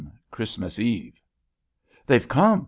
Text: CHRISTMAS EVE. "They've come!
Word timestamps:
CHRISTMAS 0.31 0.79
EVE. 0.79 1.13
"They've 2.07 2.27
come! 2.27 2.59